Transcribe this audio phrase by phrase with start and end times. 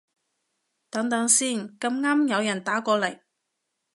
[0.89, 3.21] 等等先，咁啱有人打過來